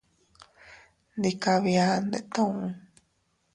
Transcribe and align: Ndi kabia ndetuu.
Ndi 1.17 1.31
kabia 1.43 1.85
ndetuu. 2.07 2.59